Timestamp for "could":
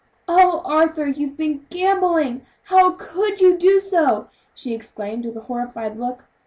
2.93-3.39